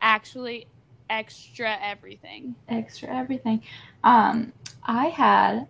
[0.00, 0.66] actually
[1.10, 2.54] extra everything.
[2.68, 3.62] extra everything.
[4.04, 4.52] Um,
[4.84, 5.66] I had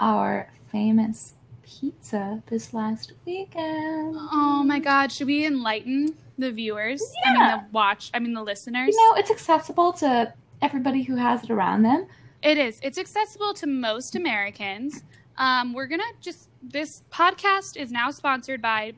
[0.00, 4.16] our famous pizza this last weekend.
[4.16, 7.02] Oh my god, should we enlighten the viewers?
[7.24, 8.10] I mean, the watch.
[8.14, 8.94] I mean, the listeners.
[8.94, 12.06] You know, it's accessible to everybody who has it around them.
[12.42, 12.80] It is.
[12.82, 15.02] It's accessible to most Americans.
[15.36, 18.92] Um, we're gonna just this podcast is now sponsored by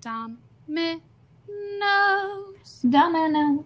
[0.00, 0.90] Domino's.
[2.88, 3.64] Domino's.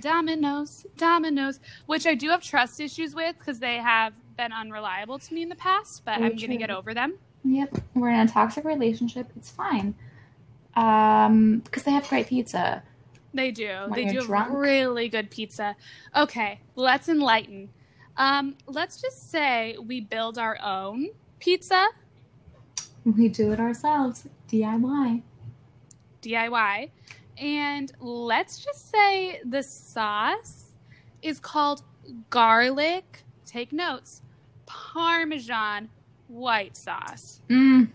[0.00, 5.34] Domino's, Dominoes, which I do have trust issues with because they have been unreliable to
[5.34, 7.14] me in the past, but Very I'm gonna get over them.
[7.44, 9.30] Yep, we're in a toxic relationship.
[9.36, 9.94] It's fine.
[10.76, 12.82] Um, because they have great pizza.
[13.32, 13.68] They do.
[13.86, 14.50] When they do have drunk?
[14.52, 15.76] really good pizza.
[16.16, 17.70] Okay, let's enlighten.
[18.16, 21.88] Um, let's just say we build our own pizza,
[23.04, 24.26] We do it ourselves.
[24.48, 25.22] DIY.
[26.22, 26.90] DIY,
[27.40, 30.72] and let's just say the sauce
[31.22, 31.82] is called
[32.28, 33.24] garlic.
[33.46, 34.22] Take notes.
[34.66, 35.88] Parmesan
[36.28, 37.40] white sauce.
[37.48, 37.90] Mm.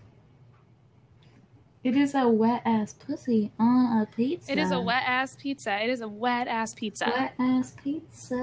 [1.84, 4.50] It is a wet ass pussy on a pizza.
[4.50, 5.80] It is a wet ass pizza.
[5.80, 7.06] It is a wet ass pizza.
[7.16, 8.34] wet ass pizza.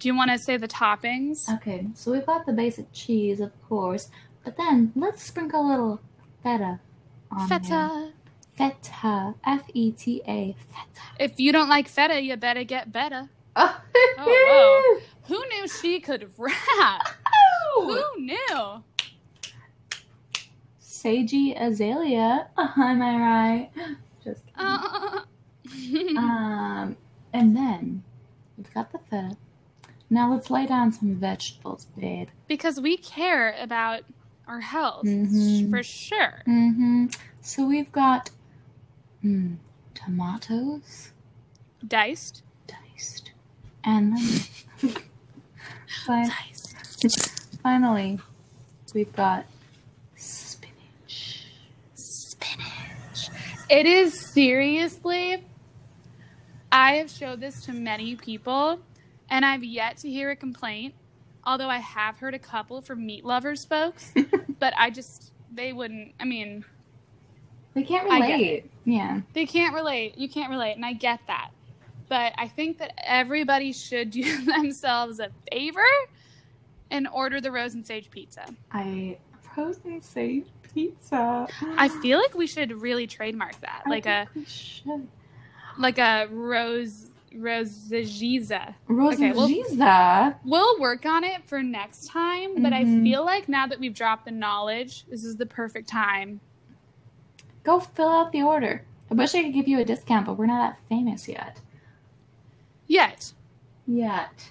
[0.00, 1.48] Do you want to say the toppings?
[1.54, 4.08] Okay, so we've got the basic cheese, of course,
[4.44, 6.00] but then let's sprinkle a little
[6.42, 6.80] feta
[7.30, 7.48] on.
[7.48, 8.12] Feta.
[8.54, 9.34] Feta.
[9.44, 10.54] F E T A.
[10.58, 11.02] Feta.
[11.18, 13.28] If you don't like feta, you better get better.
[13.56, 13.80] Oh,
[14.18, 17.02] Oh, Who knew she could rap?
[17.76, 17.86] whoa.
[18.14, 18.82] Who knew?
[20.80, 22.48] Seiji Azalea.
[22.58, 23.70] am I right?
[24.24, 24.58] Just kidding.
[24.58, 25.20] Uh,
[26.20, 26.96] Um,
[27.32, 28.02] and then
[28.56, 29.36] we've got the feta.
[30.10, 32.28] Now let's lay down some vegetables, babe.
[32.48, 34.02] because we care about
[34.46, 35.70] our health Mhm.
[35.70, 36.42] for sure.
[36.46, 37.06] Mm-hmm.
[37.40, 38.30] So we've got
[39.24, 39.56] mm,
[39.94, 41.10] tomatoes
[41.86, 42.42] Diced.
[42.66, 43.32] diced,
[43.84, 44.94] and then
[46.06, 47.56] Diced.
[47.62, 48.18] finally
[48.94, 49.44] we've got
[50.16, 51.46] spinach.
[51.94, 53.28] Spinach.
[53.68, 55.44] It is seriously.
[56.70, 58.78] I have showed this to many people,
[59.30, 60.94] and I've yet to hear a complaint.
[61.46, 64.12] Although I have heard a couple from meat lovers folks,
[64.58, 66.12] but I just they wouldn't.
[66.18, 66.64] I mean,
[67.74, 68.70] They can't relate.
[68.84, 69.20] Yeah.
[69.32, 70.18] they can't relate.
[70.18, 71.50] You can't relate, and I get that.
[72.08, 75.80] But I think that everybody should do themselves a favor
[76.90, 78.44] and order the rose and sage pizza.
[78.72, 79.16] I
[79.56, 81.46] Rose and sage pizza.
[81.76, 84.26] I feel like we should really trademark that, I like a
[85.78, 88.74] like a rose rosagiza.
[88.88, 90.36] Rosa Okay, well- Giza.
[90.44, 93.02] We'll work on it for next time, but I Mhm.
[93.02, 96.40] feel like now that we've dropped the knowledge, this is the perfect time.
[97.64, 98.84] Go fill out the order.
[99.10, 101.60] I wish I could give you a discount, but we're not that famous yet.
[102.86, 103.32] Yet,
[103.86, 104.50] Yet.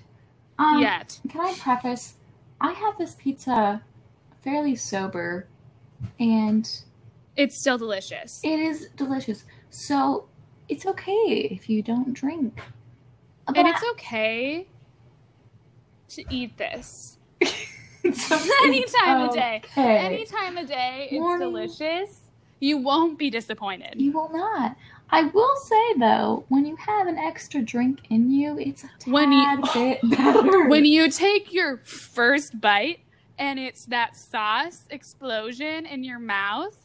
[0.59, 1.19] Um, yet.
[1.29, 2.15] Can I preface?
[2.61, 3.81] I have this pizza
[4.43, 5.47] fairly sober,
[6.19, 6.69] and
[7.35, 8.41] It's still delicious.
[8.43, 9.43] it is delicious.
[9.69, 10.27] So
[10.69, 12.59] it's okay if you don't drink.
[13.47, 14.67] But and it's okay
[16.09, 17.17] to eat this
[18.63, 19.61] any time of day.
[19.65, 19.97] Okay.
[19.97, 21.47] Any time of day, it's Morning.
[21.49, 22.19] delicious.
[22.63, 23.95] You won't be disappointed.
[23.97, 24.77] You will not.
[25.09, 29.11] I will say though, when you have an extra drink in you, it's a tad
[29.11, 30.69] When you- bit better.
[30.69, 33.01] When you take your first bite
[33.37, 36.77] and it's that sauce explosion in your mouth,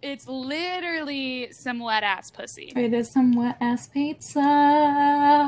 [0.00, 2.72] it's literally some wet ass pussy.
[2.74, 4.40] it is some wet ass pizza.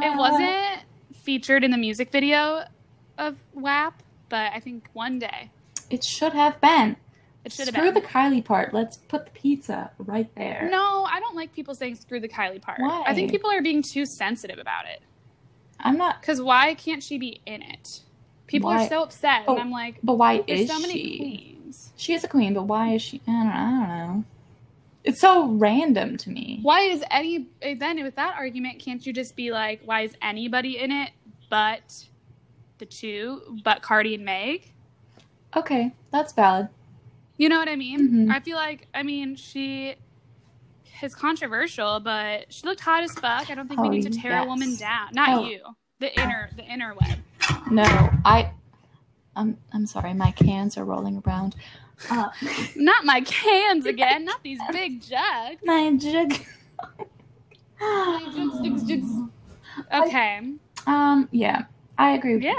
[0.04, 0.82] It wasn't
[1.14, 2.64] featured in the music video
[3.16, 5.50] of WAP, but I think one day
[5.88, 6.96] It should have been.
[7.44, 8.72] It should have Screw the Kylie part.
[8.72, 10.68] Let's put the pizza right there.
[10.70, 12.80] No, I don't like people saying screw the Kylie part.
[12.80, 13.02] Why?
[13.06, 15.00] I think people are being too sensitive about it.
[15.80, 16.20] I'm not.
[16.20, 18.02] Because why can't she be in it?
[18.46, 20.92] People Why- are so upset, Oh, and I'm like, But why there's is so many
[20.92, 21.16] she?
[21.18, 21.92] queens.
[21.96, 23.20] She is a queen, but why is she?
[23.26, 24.24] I don't, I don't know.
[25.04, 26.60] It's so random to me.
[26.62, 28.78] Why is any eh, then with that argument?
[28.78, 31.10] Can't you just be like, why is anybody in it
[31.50, 32.04] but
[32.78, 34.70] the two, but Cardi and Meg?
[35.56, 36.68] Okay, that's valid.
[37.38, 38.28] You know what I mean?
[38.28, 38.30] Mhm.
[38.34, 39.94] I feel like I mean she
[41.02, 43.50] is controversial, but she looked hot as fuck.
[43.50, 45.08] I don't think we Oh, need to tear a woman down.
[45.12, 45.44] Not Oh.
[45.46, 45.60] you,
[45.98, 47.18] the inner the inner web.
[47.70, 47.82] No,
[48.24, 48.52] I
[49.34, 51.56] I'm I'm sorry, my cans are rolling around.
[52.10, 52.28] Uh,
[52.76, 54.24] Not my cans again.
[54.24, 55.60] Not these big jugs.
[55.64, 56.34] my jug.
[57.80, 59.10] jugs, jugs, jugs.
[59.92, 60.40] Okay.
[60.86, 61.28] Um.
[61.32, 61.64] Yeah,
[61.98, 62.34] I agree.
[62.34, 62.56] With you.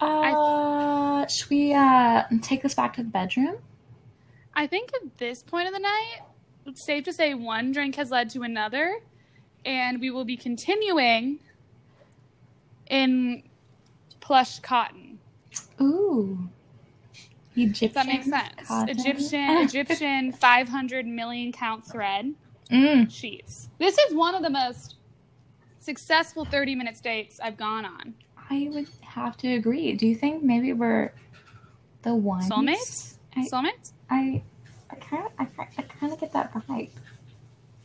[0.00, 3.56] Uh, should we uh take this back to the bedroom?
[4.54, 6.20] I think at this point of the night,
[6.66, 9.00] it's safe to say one drink has led to another,
[9.64, 11.38] and we will be continuing
[12.88, 13.42] in
[14.20, 15.18] plush cotton.
[15.80, 16.48] Ooh.
[17.58, 17.88] Egyptian.
[17.88, 18.68] Does that make sense?
[18.68, 18.88] cotton.
[18.98, 22.34] Egyptian, Egyptian 500 million count thread
[22.70, 23.08] Mm.
[23.08, 23.68] sheets.
[23.78, 24.96] This is one of the most
[25.78, 28.14] successful 30 minute dates I've gone on.
[28.50, 29.94] I would have to agree.
[29.94, 31.12] Do you think maybe we're
[32.02, 32.48] the ones?
[32.50, 33.16] Soulmates?
[33.34, 33.92] I- Soulmates?
[34.10, 34.42] I,
[34.90, 35.48] I kind of, I,
[35.78, 36.90] I kind of get that vibe.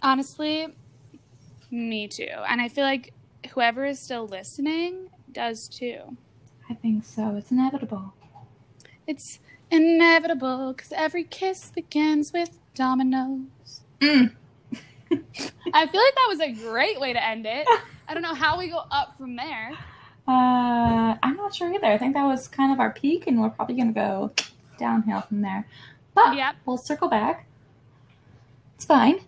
[0.02, 0.68] Honestly,
[1.72, 2.28] me too.
[2.48, 3.14] And I feel like
[3.54, 6.18] whoever is still listening does too.
[6.70, 7.36] I think so.
[7.36, 8.14] It's inevitable.
[9.08, 13.82] It's inevitable because every kiss begins with Domino's.
[14.00, 14.34] Mm.
[15.74, 17.68] I feel like that was a great way to end it.
[18.08, 19.72] I don't know how we go up from there.
[20.32, 21.88] Uh, I'm not sure either.
[21.88, 24.32] I think that was kind of our peak, and we're probably gonna go
[24.78, 25.68] downhill from there.
[26.16, 26.56] But Yep.
[26.66, 27.46] we'll circle back.
[28.76, 29.20] It's fine.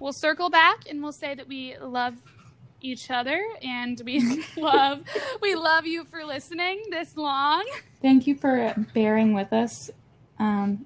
[0.00, 2.14] We'll circle back and we'll say that we love
[2.82, 5.00] each other and we love
[5.40, 7.64] we love you for listening this long.
[8.02, 9.90] Thank you for bearing with us.
[10.38, 10.84] Um,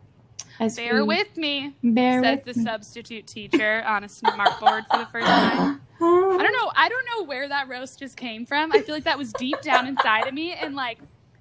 [0.60, 2.64] as Bear we- with me, bear says with the me.
[2.66, 5.80] substitute teacher on a smart board for the first time.
[6.00, 6.70] I don't know.
[6.76, 8.72] I don't know where that roast just came from.
[8.72, 10.98] I feel like that was deep down inside of me, and like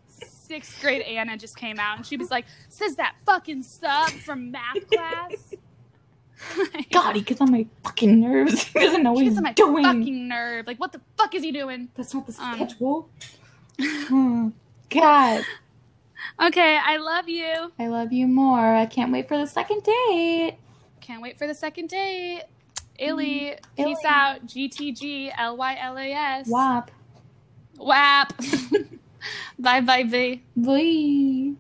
[0.08, 4.52] sixth grade Anna just came out, and she was like, "Says that fucking sub from
[4.52, 5.54] math class."
[6.92, 8.64] God, he gets on my fucking nerves.
[8.74, 9.84] he doesn't know what he's on my doing.
[9.84, 10.68] fucking nerve.
[10.68, 11.90] Like, what the fuck is he doing?
[11.96, 13.10] That's not the Um, schedule.
[13.80, 14.50] Hmm.
[14.90, 15.44] God,
[16.42, 17.72] Okay, I love you.
[17.80, 18.76] I love you more.
[18.76, 20.58] I can't wait for the second date.
[21.02, 22.44] Can't wait for the second date.
[23.00, 23.60] Illy, mm.
[23.78, 23.96] Illy.
[23.96, 24.46] peace out.
[24.46, 26.48] GTG, L Y L A S.
[26.48, 26.92] WAP.
[27.78, 28.34] WAP.
[29.60, 30.44] bye bye, V.
[30.56, 31.58] Bye.